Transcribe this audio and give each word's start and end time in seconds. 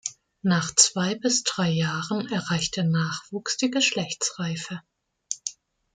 Nach 0.41 0.73
zwei 0.73 1.13
bis 1.13 1.43
drei 1.43 1.69
Jahren 1.69 2.27
erreicht 2.29 2.75
der 2.75 2.85
Nachwuchs 2.85 3.57
die 3.57 3.69
Geschlechtsreife. 3.69 4.81